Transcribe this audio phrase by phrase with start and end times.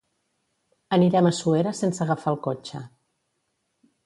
[0.97, 2.83] Anirem a Suera sense agafar el cotxe.